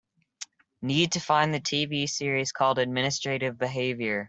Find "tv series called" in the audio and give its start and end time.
1.59-2.79